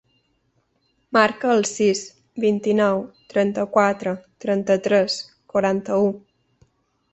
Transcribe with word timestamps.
Marca 1.17 1.51
el 1.55 1.61
sis, 1.71 2.01
vint-i-nou, 2.45 3.05
trenta-quatre, 3.35 4.15
trenta-tres, 4.47 5.21
quaranta-u. 5.55 6.13